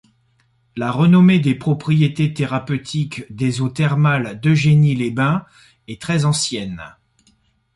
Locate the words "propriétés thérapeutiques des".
1.53-3.61